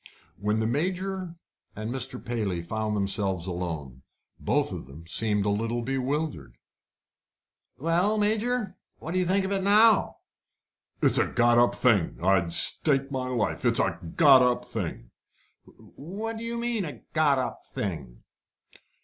[0.39, 1.35] When the Major
[1.75, 2.25] and Mr.
[2.25, 4.01] Paley found themselves alone,
[4.39, 6.57] both of them seemed a little bewildered.
[7.77, 10.15] "Well, Major, what do you think of it now?"
[11.03, 12.17] "It's a got up thing!
[12.19, 15.11] I'll stake my life, it's a got up thing!"
[15.65, 18.23] "What do you mean a got up thing?"